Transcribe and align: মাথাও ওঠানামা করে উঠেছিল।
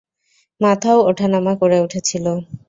মাথাও 0.61 0.99
ওঠানামা 1.09 1.53
করে 1.61 1.77
উঠেছিল। 1.81 2.25